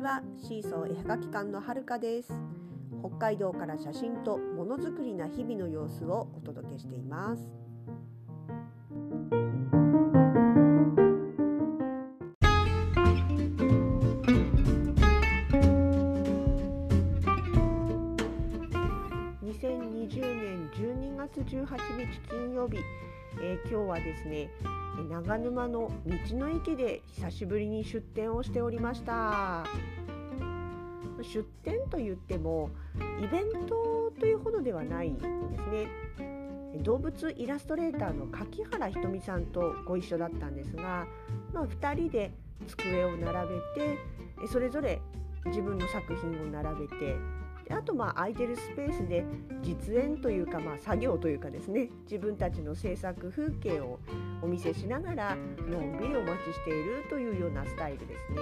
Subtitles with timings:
[0.00, 0.22] ちは。
[0.38, 2.32] シーソー絵はがき館のはるかです。
[3.00, 7.42] 北海道から写真とものづくりな日々の様子をお届けしています。
[19.44, 20.08] 2020
[20.40, 21.66] 年12月18
[21.98, 22.78] 日金曜日、
[23.42, 24.50] えー、今日はですね
[25.08, 29.64] 長沼の道の駅で久しぶりに出店をしておりました。
[31.22, 32.70] 出店と言っても
[33.22, 35.88] イベントというほどではないんですね。
[36.82, 41.06] 動物イラストレーターの柿原ひとみさんとご一緒だったんですが、
[41.52, 42.32] まあ、2人で
[42.68, 43.98] 机を並べて
[44.50, 45.00] それぞれ
[45.46, 47.16] 自分の作品を並べて
[47.70, 49.24] であとまあ空いてるスペースで
[49.62, 54.00] 実演というかまあ作業というかですね自分たちの制作風景を
[54.42, 58.40] お見せしながらのんびりお待ちしているというようなスタイルですね。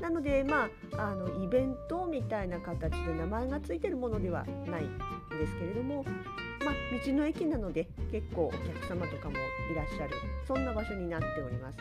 [0.00, 4.98] なのでまああのイベントみたいな形で名前がついてるものではないん
[5.38, 6.04] ですけれども、
[6.68, 6.74] まあ、
[7.06, 9.36] 道の駅なので結構お客様とかも
[9.72, 10.14] いらっしゃる
[10.46, 11.78] そんな場所になっております。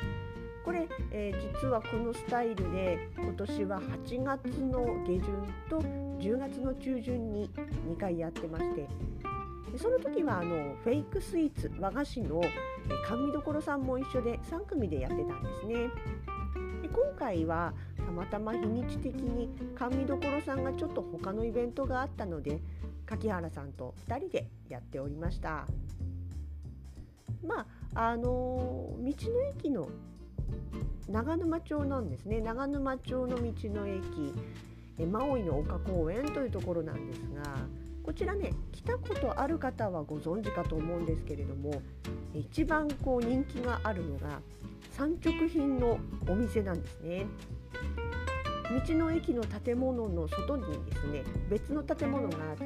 [0.63, 5.21] これ、えー、実はこのスタイルで今年は8月の下旬
[5.69, 5.79] と
[6.19, 7.49] 10月の中旬に
[7.89, 8.85] 2回やってまして
[9.77, 12.41] その時はあのフェイクスイーツ和菓子の
[13.07, 15.73] 甘味どさんも一緒で3組でやってたんですね。
[16.81, 22.59] で今回はたまたま日にち的に甘味どころさんがちょっと他のイベントがあったので
[23.07, 25.65] 柿原さんと2人でやっておりました。
[27.45, 29.13] まああの道の
[29.57, 29.89] 駅の
[31.09, 34.33] 長沼町なんですね長沼町の道の駅
[35.05, 37.43] マオイの丘公園というところなんですが
[38.03, 41.81] こちらね来たことある方はご存知かと思うんですけれども
[42.33, 44.41] 一番こう人気があるのが
[44.91, 47.27] 産直品のお店なんですね。
[48.69, 52.65] 道の駅の建物の外にですね別の建物があって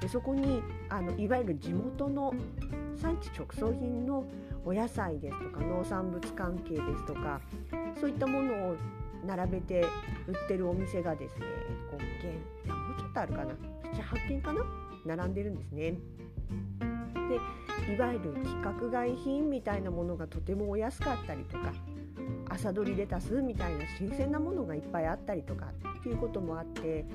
[0.00, 2.32] でそこにあのいわゆる地元の
[2.96, 4.24] 産地直送品の
[4.64, 7.40] お野菜ですとか農産物関係ですとか
[8.00, 8.76] そういったものを
[9.26, 9.84] 並べて
[10.26, 11.46] 売ってるお店がですね
[11.92, 12.30] 5軒
[12.64, 13.54] いやもうちょっとあるかな
[13.92, 14.64] ？78軒かな？
[15.04, 15.94] 並んでるんですね。
[17.30, 17.36] で
[17.94, 21.72] いわゆる規格外品みたいなものがとてもお安かったりとか
[22.48, 25.66] 朝どりレタスみたいな新鮮なものがいっぱいあったりとか
[26.00, 27.06] っていうこともあって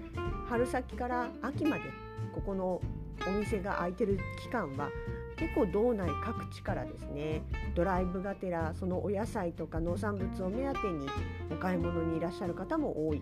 [0.48, 1.84] 春先から秋まで
[2.34, 2.82] ここの
[3.28, 4.90] お店が開いてる期間は
[5.36, 7.42] 結構道内各地からですね
[7.76, 11.08] ドライブがてらそのお野菜とか農産物を目当てに
[11.52, 13.22] お買い物にいらっしゃる方も多い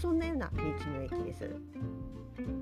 [0.00, 1.50] そんなような道の駅です。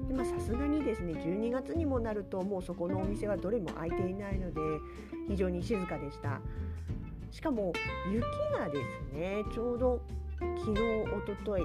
[0.08, 4.60] でまさすがにですね12月にもなるともうそこのお店はどれも開いていないので
[5.28, 6.40] 非常に静かでした
[7.30, 7.72] しかも
[8.10, 8.22] 雪
[8.58, 8.78] がで
[9.10, 10.00] すねちょうど
[10.40, 10.80] 昨日
[11.12, 11.62] おととい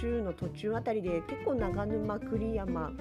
[0.00, 2.92] 週の途中あたりで結構長沼栗山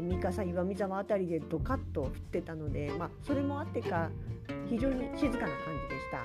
[0.00, 4.10] 三笠岩見沢辺りでドカッと降ってたので、まあ、それもあってか
[4.68, 5.58] 非常に静かな感
[5.88, 6.24] じでした。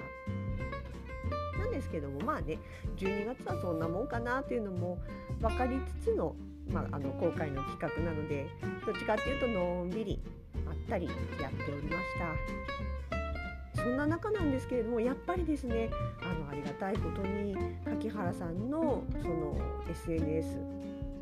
[1.59, 2.59] なんですけどもまあね
[2.97, 4.99] 12月はそんなもんかなっていうのも
[5.41, 6.35] 分かりつつの,、
[6.71, 8.47] まあ、あの公開の企画なので
[8.85, 10.19] どっちかっていうとのんびり
[10.65, 11.07] まったり
[11.41, 12.77] やっておりました。
[13.81, 15.89] そんな中なんですけれどもやっぱりですね
[16.21, 19.55] あのありがたいことに柿原さんのその
[19.89, 20.57] SNS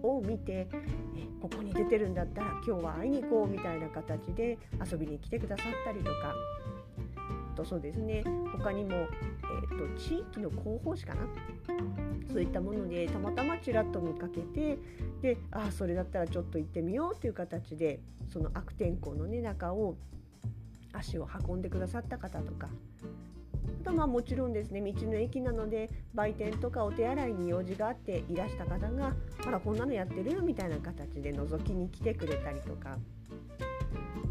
[0.01, 4.57] を見てえここに出てるんだったら今日は会いに行こうみたいな形で
[4.89, 6.34] 遊びに来てくださったりとか
[7.55, 8.23] とそうですね。
[8.51, 11.21] 他にも、えーと、地域の広報誌かな？
[12.31, 14.77] そういったものでたまたまちらっと見かけて
[15.21, 19.95] でああそれだったらちょっと行ってみようという形でその悪天候の、ね、中を
[20.91, 22.67] 足を運んでくださった方とか。
[23.81, 32.97] あとまあもちろんですね道の駅なので売店とかお手洗いに用事があっていらした方が「あらこんなのやってる?」みたいな形で覗きに来てくれたりとか。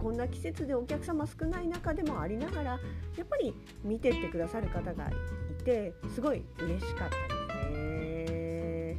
[0.05, 2.71] こんな季節でお客様少ない中でもありながら
[3.17, 7.17] やっぱり見てってくださる方がいてすごい嬉しかった
[7.57, 8.99] ですね。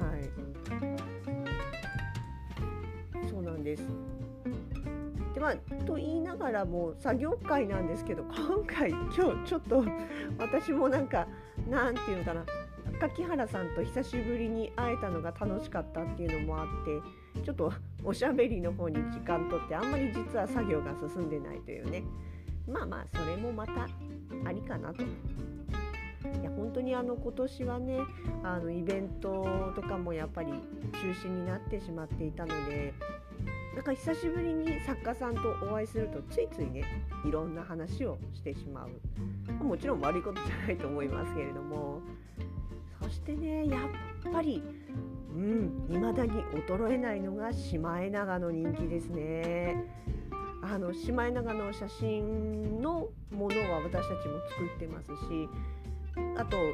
[0.00, 0.18] は
[3.24, 3.30] い。
[3.30, 3.84] そうなんです。
[5.34, 9.84] でまあ、と言いながらも作業会なんですけど今回今日ちょっと
[10.36, 11.28] 私もなんか
[11.70, 12.44] なんていうのかな。
[12.98, 17.72] 柿原さんと久しぶりに会えたのが楽しかったっていうのもあってちょっと
[18.04, 22.02] おしゃべりの方に時間とってあんまり実は作業が進んでないというね。
[22.68, 23.88] まあまあそれもまた
[24.44, 25.02] ありかなと。
[25.02, 25.06] い
[26.42, 28.00] や本当にあの今年はね
[28.42, 30.58] あのイベントとかもやっぱり中
[31.10, 32.92] 止になってしまっていたので
[33.76, 36.82] なんか久しぶりに作家さんとお会いするとついついね
[37.24, 39.64] いろんな話をしてしまう。
[39.64, 42.00] もちろん悪いことじゃないと思いますけれども。
[43.00, 43.78] そそしてねや
[44.28, 44.60] っぱり
[45.36, 49.84] うん未だに衰えないのがシマエナガの人気ですね。
[50.62, 55.48] あのシマエナガの写真のものは私たちも作ってますし
[56.36, 56.72] あと、え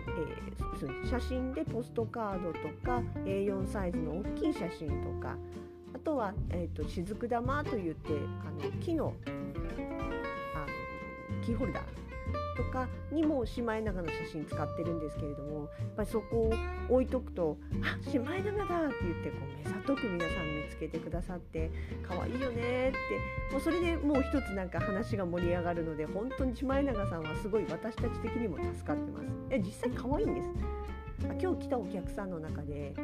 [0.87, 5.37] ー、写真でポストカードとか A4 サイズの大きい写真とか
[5.95, 8.13] あとは、えーと、雫玉といって
[8.47, 10.61] あの木のあ
[11.35, 12.02] のキーホルダー。
[12.67, 16.53] とかにもシマエナガの写真使ってるんですけれどもやっぱりそこを
[16.89, 21.71] 置いとくと「あシマエナガだ!」って言ってこう目ざとく皆さん見つけてくださって
[22.07, 29.27] 「可愛いよね」ってもうそれでもう一つなんか話が盛り上がるので本当にシマエナガさんはすごい私たち的にも助かってます。
[29.51, 30.51] え実際可愛いんです
[31.41, 32.95] 今日来たお客さんの中で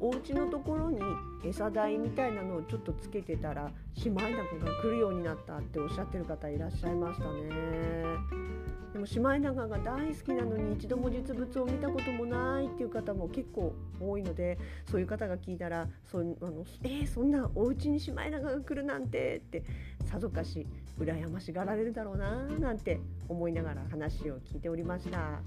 [0.00, 1.00] お家のところに
[1.44, 8.57] 餌代みたいなのをちょっとつけてたらシマエナガが来るようになったっておっしゃってる方いらっしゃいましたね。
[8.92, 14.58] でもシマエナガが大好きなのに一度も実物を見たこともないっていう方も結構多いので
[14.90, 16.34] そういう方が聞いたらそあの
[16.82, 19.62] えー、そんなお家にシマエナガが来るなんてって
[20.06, 20.66] さぞかし
[20.98, 25.18] 羨ましがられるだろうななんて思いながら話を聞いておりました。
[25.18, 25.40] は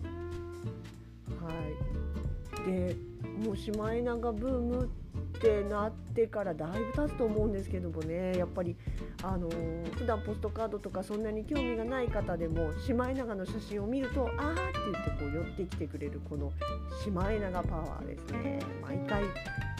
[2.65, 2.95] いで
[3.43, 4.89] もうシマエナガブーム
[5.41, 8.77] ってなってからだいぶ経つと思うんですけどもねやっぱり
[9.23, 14.61] あのー、普段ポストカードとかそんなに興味がない方でもシマエナガの写真を見るとあーって
[14.91, 16.51] 言ってこう寄ってきてくれるこの
[17.03, 19.23] シマエナガパワーですね毎回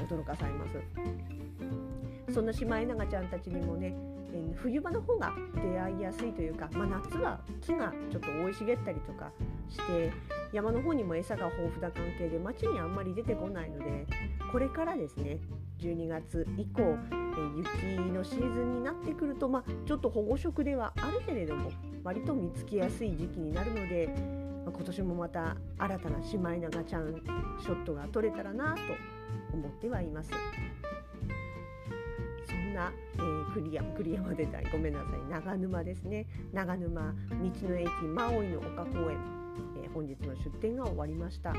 [0.10, 2.34] 驚かされます。
[2.34, 3.94] そんなシマエナガちゃんたちにもね
[4.56, 9.32] 冬場の方が出会いやすいというか、まあ、夏は木がちょっと生い茂ったりとか
[9.70, 10.14] して
[10.54, 14.06] 山の方にも餌が豊富な関係で町にあんまり出てこないので
[14.52, 15.40] これからですね
[15.80, 17.18] 12月以降、え
[17.58, 21.72] 雪のシーズンになってくると、まあ、ちょっと保護色ではあるけれども
[22.04, 24.08] 割と見つけやすい時期になるので、
[24.66, 27.16] まあ、今年もまた新たなシマエナガちゃん
[27.62, 28.82] ショットが撮れたらなと
[29.54, 30.32] 思ってはいます。
[32.46, 39.41] そんな、えー、栗山栗山でたいごめんなさい長沼ですね長沼道の駅マオイの丘公園
[39.84, 41.54] え本日の出店が終わりました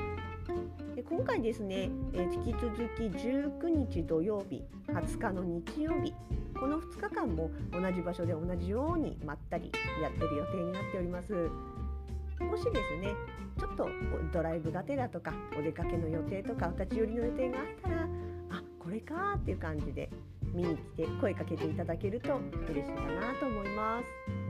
[0.94, 6.15] で今回ですね、え引き続き19日土曜日20日の日曜日
[6.59, 13.15] この2日間も同じ場所で同じようにまったりやってる予定になっておりますもしですね
[13.59, 13.89] ちょっと
[14.33, 18.09] ドライブがてらとかお出かけの予定とかお立ち寄りの予定があったら
[18.50, 20.11] あこれかっていう感じで
[20.55, 22.39] 見に来て声かけていただけると
[22.71, 24.42] 嬉しいかなと思います。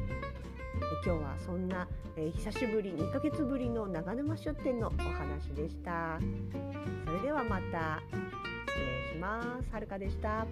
[1.05, 6.19] 今日はそんな、えー、久しぶり2ヶ月ぶりの長沼出店のお話でした。
[7.05, 8.01] それではまた
[8.67, 9.73] 失礼します。
[9.73, 10.47] はるかでした。